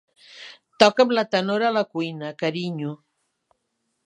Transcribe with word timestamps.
Toca'm 0.83 1.13
la 1.17 1.25
tenora 1.35 1.69
a 1.69 1.75
la 1.77 1.83
cuina, 1.93 2.35
carinyo. 2.43 2.97